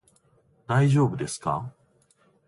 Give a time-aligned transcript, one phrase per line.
[0.65, 1.71] 大丈夫ですか？